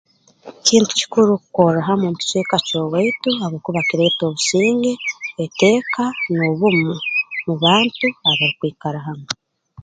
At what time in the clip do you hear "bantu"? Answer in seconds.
7.63-8.07